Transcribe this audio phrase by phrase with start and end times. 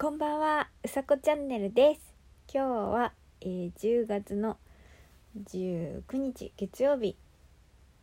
[0.00, 2.00] こんばんは、うさこチャンネルです。
[2.50, 3.12] 今日は、
[3.42, 4.56] えー、10月の
[5.50, 7.18] 19日月曜日。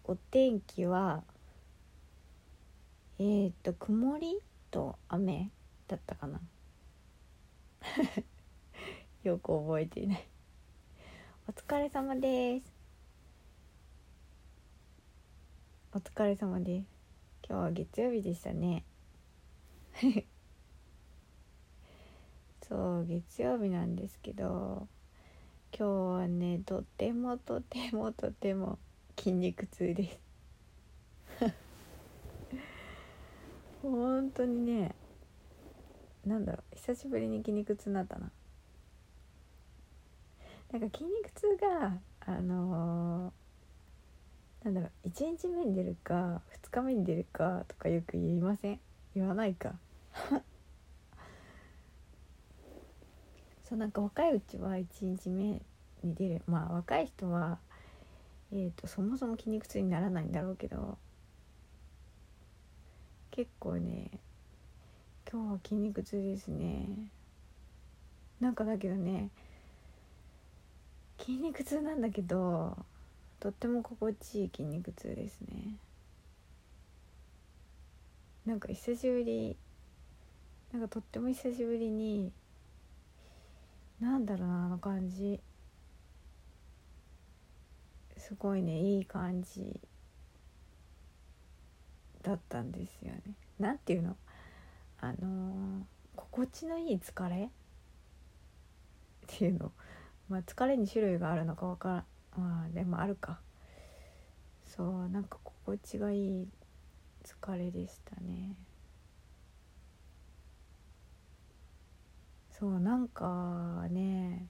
[0.04, 1.24] お天気は
[3.18, 4.38] えー、っと曇り
[4.70, 5.50] と雨
[5.88, 6.40] だったかな。
[9.24, 10.28] よく覚えていない。
[11.48, 12.72] お疲れ様です。
[15.94, 16.88] お疲れ様です。
[17.50, 18.86] 今日は月曜日でしたね。
[22.68, 24.88] そう月曜日なんですけど
[25.78, 25.88] 今日
[26.22, 28.78] はねとてもとてもとても
[29.18, 30.20] 筋肉痛です。
[33.82, 34.96] 本当にね
[36.26, 38.32] なんだろう久しぶりに筋肉痛になったな。
[40.72, 48.80] なんか筋肉痛があのー、なんだろう1日目に出るか2日目に出るかとかよく言いません？
[49.16, 49.76] 言わないか。
[53.68, 55.62] そうなんか若いうちは1日目
[56.02, 56.42] に出る。
[56.48, 57.60] まあ若い人は、
[58.54, 60.98] えーと、そもそも筋肉痛にならないんだろうけど
[63.30, 64.10] 結構ね
[65.30, 66.88] 今日は筋肉痛ですね。
[68.40, 69.32] なんかだけどね
[71.20, 72.78] 筋肉痛なんだけど
[73.42, 75.76] とっても心地いい筋肉痛ですね。
[78.46, 79.58] なんか久しぶり
[80.72, 82.32] なんかとっても久しぶりに
[84.00, 85.40] なんだろうなあの感じ。
[88.18, 89.80] すごいねいい感じ。
[92.24, 93.22] だったんですよね。
[93.58, 94.16] なんていうの？
[95.00, 95.84] あのー、
[96.16, 97.46] 心地のいい疲れ？
[97.46, 97.50] っ
[99.28, 99.72] ていうの。
[100.28, 102.06] まあ疲れに種類があるのかわからん。
[102.42, 103.40] まあでもあるか。
[104.66, 106.48] そうなんか心地がいい
[107.24, 108.56] 疲れでしたね。
[112.60, 114.48] そうなんかね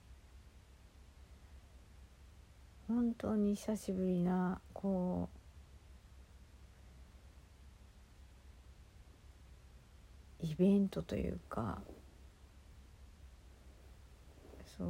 [2.88, 5.30] 本当に久しぶりなこ
[10.42, 11.82] うイベントというか
[14.78, 14.88] そう。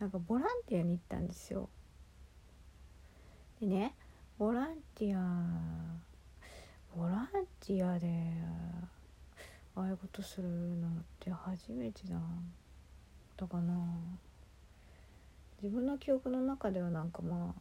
[0.00, 1.68] なんかボランティアに行ったんですよ。
[3.60, 3.94] でね
[4.38, 6.00] ボランティア
[6.96, 7.28] ボラン
[7.60, 8.08] ティアで
[9.80, 12.20] ああいうことするのって初めてだっ
[13.34, 13.72] たかな。
[15.62, 17.60] 自分の記憶の中ではなんかまあ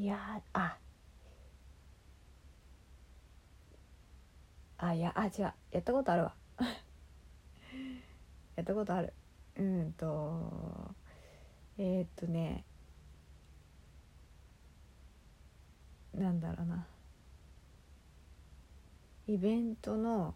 [0.00, 0.78] いやあ。
[4.78, 5.52] あいやあ違う。
[5.70, 6.34] やったことあるわ。
[8.56, 9.12] やったことある。
[9.58, 10.94] うんと
[11.76, 12.64] えー、っとね
[16.14, 16.86] なんだろうな。
[19.26, 20.34] イベントの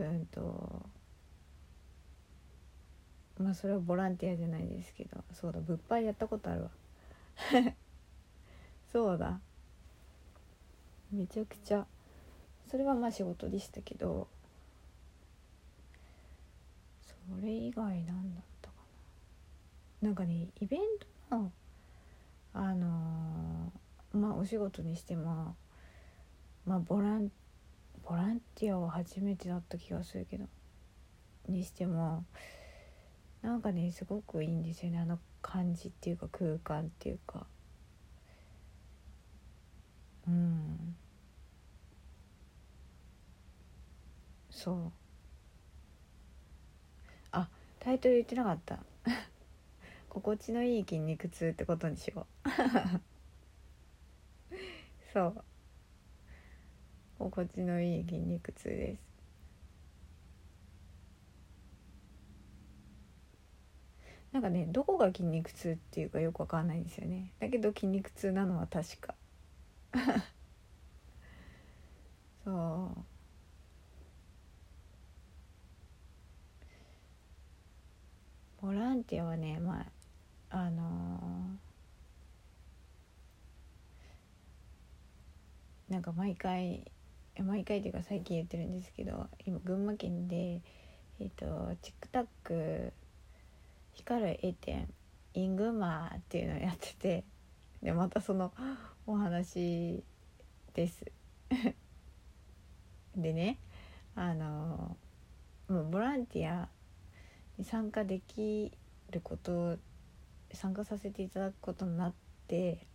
[0.00, 0.82] うんと
[3.38, 6.70] まあそれはボランティアじゃないですけどそうだ物販やったことあるわ。
[8.92, 9.40] そうだ。
[11.12, 11.86] めちゃくちゃ。
[12.66, 14.26] それはまあ仕事でしたけど
[17.04, 18.76] それ以外なんだったか
[20.02, 20.08] な。
[20.08, 20.80] なんかねイベン
[21.30, 21.52] トの
[22.54, 25.56] あのー、まあお仕事にしても
[26.64, 27.45] まあボランティア
[28.08, 30.46] ボランティアは初めてだった気がするけど。
[31.48, 32.24] にしても
[33.42, 34.98] なんかねすごくいいんですよね。
[34.98, 37.46] あの感じっていうか空間っていうか。
[40.26, 40.96] うん。
[44.50, 44.92] そう。
[47.30, 48.80] あタイトル言ってなかった。
[50.08, 52.48] 心地のいい筋肉痛ってことにしよう。
[55.12, 55.44] そう。
[57.18, 59.06] 心地のいい筋肉痛です。
[64.32, 67.32] なんかねどこが筋肉痛っていうかよくわかんないんですよね。
[67.40, 69.14] だけど筋肉痛なのは確か。
[72.44, 73.04] そう。
[78.66, 79.80] ボランティアはねま
[80.50, 86.90] ああのー、なんか毎回
[87.42, 90.62] 毎回というか最近言ってるんですけど今群馬県で
[91.20, 92.92] えっ、ー、とチックタック
[93.94, 94.88] 光る A 店
[95.34, 97.24] イングマっていうのをやってて
[97.82, 98.52] でまたその
[99.06, 100.02] お話
[100.74, 101.04] です。
[103.16, 103.58] でね
[104.14, 104.96] あの
[105.68, 106.68] もうボランティア
[107.58, 108.72] に参加でき
[109.10, 109.78] ること
[110.52, 112.14] 参加させていただくことになっ
[112.46, 112.86] て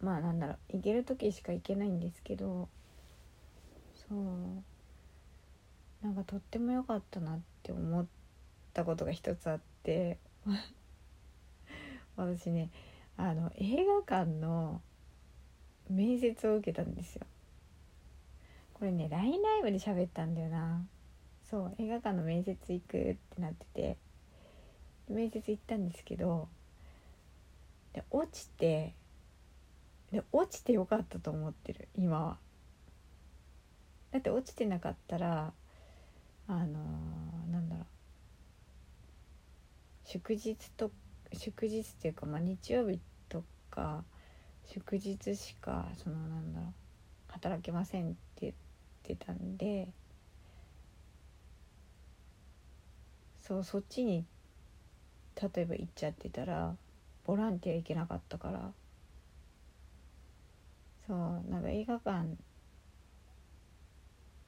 [0.00, 2.68] まあなんだろう行ける時しか行けないんですけど
[3.94, 4.14] そう
[6.04, 8.06] なんかとっても良かったなって思っ
[8.72, 10.18] たことが一つあって
[12.16, 12.70] 私ね
[13.16, 14.80] あの映画館の
[15.90, 17.26] 面接を受けたんですよ。
[18.74, 20.86] これね LINE ライブで喋ったんだよな。
[21.50, 23.96] そう映画館の面接行くってなってて
[25.08, 26.48] 面接行ったんですけど
[27.92, 28.94] で落ちて
[30.50, 32.36] 落ちてよかったと思ってる今は。
[34.10, 35.52] だって落ちてなかったら
[36.48, 37.86] あのー、なんだろう。
[40.04, 40.90] 祝日と
[41.32, 42.98] 祝日っていうか、まあ、日曜日
[43.28, 44.02] とか
[44.64, 46.72] 祝日しかそのなんだろう
[47.28, 48.54] 働けませんって言っ
[49.04, 49.86] てたんで
[53.40, 54.24] そうそっちに
[55.40, 56.74] 例えば行っちゃってたら
[57.24, 58.72] ボランティア行けなかったから
[61.10, 61.18] そう
[61.50, 62.36] なんか映画館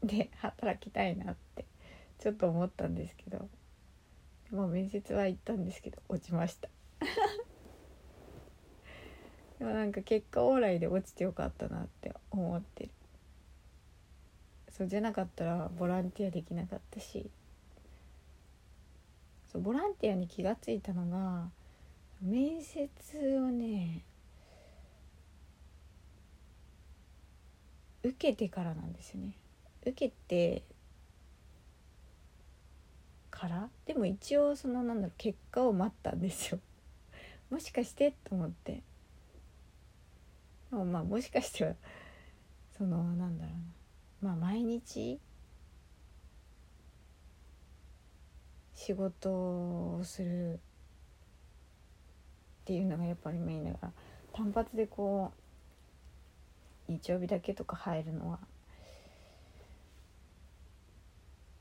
[0.04, 1.64] で働きたいなって
[2.20, 3.48] ちょっと思ったんですけど
[4.48, 6.68] でも面接は行ったんですけど落ちました。
[9.58, 12.90] でもなんか結果オーライで落ちてよかったなって思ってる。
[14.68, 17.28] そうじゃなかったらボランティアできなかったし。
[19.48, 21.50] そうボランティアに気が付いたのが
[22.20, 22.88] 面接
[23.38, 24.04] をね
[28.02, 29.32] 受けてからなんですよね。
[29.82, 30.62] 受けて
[33.30, 33.68] から？
[33.86, 36.58] でも一応そのなんだろう結果を待ったんですよ。
[37.50, 38.12] もしかして？
[38.24, 38.82] と思って。
[40.70, 41.74] もまあもしかしては
[42.76, 43.50] そのなんだろ
[44.22, 44.32] うな。
[44.32, 45.20] まあ毎日
[48.74, 49.30] 仕事
[49.96, 50.58] をするっ
[52.64, 53.92] ていうのがやっぱりメインだから
[54.32, 55.41] 単発でこう
[56.88, 58.38] 日曜日だけとか入るのは。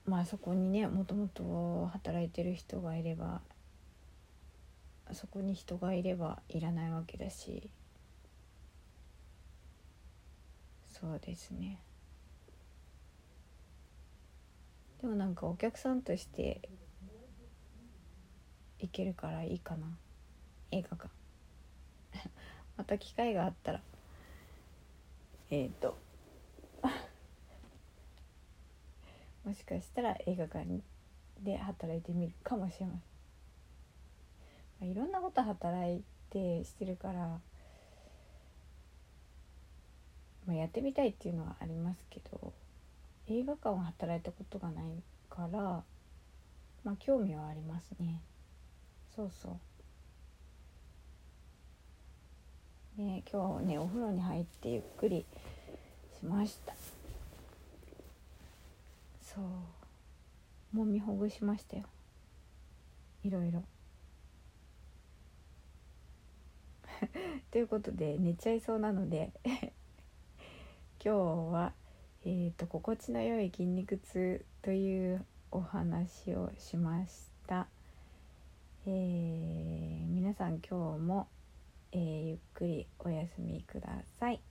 [0.06, 3.42] まあそこにねもともと働いてる人がいれば
[5.14, 7.70] そこに人がいればいらないわけだし。
[10.90, 11.82] そうですね。
[15.02, 16.62] でもなんかお客さんとして
[18.80, 19.88] 行けるからいいかな。
[20.70, 21.10] 映画館。
[22.78, 23.82] また機会があったら。
[25.52, 25.98] えっ、ー、と。
[29.44, 30.82] もしかしたら映画館
[31.42, 33.02] で働いてみるかもしれません、
[34.80, 37.42] まあ、いろんなこと働いてしてるから、
[40.46, 42.54] まあ、やってみたいっていうのはありますけど
[43.28, 45.84] 映画館は働いたことがないから
[46.84, 48.22] まあ興味はありますね。
[49.16, 49.60] そうそう。
[53.02, 55.26] ね今日ねお風呂に入ってゆっくり
[56.20, 56.74] しました。
[59.22, 60.76] そう。
[60.76, 61.84] もみほぐしましたよ。
[63.24, 63.64] いろいろ。
[67.52, 69.72] ということで寝ちゃいそうなので 今
[71.04, 71.10] 日
[71.52, 71.74] は、
[72.24, 77.68] えーと、心地の良い筋肉痛というお話をしました、
[78.86, 81.28] えー、皆さん今日も、
[81.94, 83.88] えー、ゆっくりお休みくだ
[84.20, 84.42] さい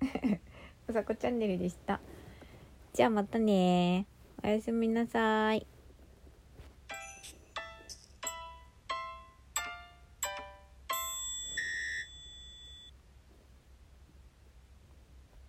[0.88, 2.00] うさこチャンネルでした。
[2.92, 4.06] じゃあまたね
[4.42, 5.66] おやすみなさい。